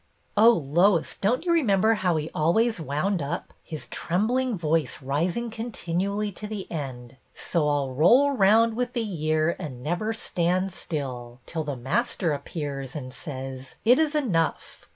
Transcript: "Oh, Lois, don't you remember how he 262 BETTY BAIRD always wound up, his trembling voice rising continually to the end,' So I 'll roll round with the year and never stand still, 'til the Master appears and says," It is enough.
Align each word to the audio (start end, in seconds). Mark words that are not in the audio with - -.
"Oh, 0.35 0.53
Lois, 0.53 1.15
don't 1.15 1.45
you 1.45 1.51
remember 1.51 1.93
how 1.93 2.15
he 2.15 2.27
262 2.29 2.31
BETTY 2.31 2.39
BAIRD 2.39 2.39
always 2.43 2.79
wound 3.03 3.21
up, 3.21 3.53
his 3.61 3.87
trembling 3.89 4.57
voice 4.57 4.97
rising 4.99 5.51
continually 5.51 6.31
to 6.31 6.47
the 6.47 6.65
end,' 6.71 7.17
So 7.35 7.69
I 7.69 7.75
'll 7.81 7.91
roll 7.93 8.31
round 8.35 8.73
with 8.73 8.93
the 8.93 9.03
year 9.03 9.55
and 9.59 9.83
never 9.83 10.11
stand 10.11 10.71
still, 10.71 11.39
'til 11.45 11.65
the 11.65 11.75
Master 11.75 12.31
appears 12.33 12.95
and 12.95 13.13
says," 13.13 13.75
It 13.85 13.99
is 13.99 14.15
enough. 14.15 14.89